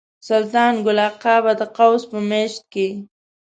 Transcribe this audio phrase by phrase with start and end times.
[0.27, 2.87] سلطان ګل اکا به د قوس په میاشت کې.